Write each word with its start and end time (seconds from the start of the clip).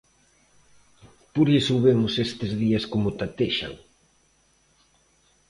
Por 1.33 1.47
iso 1.59 1.81
vemos 1.87 2.13
estes 2.27 2.51
días 2.63 2.83
como 2.91 3.15
tatexan. 3.19 3.73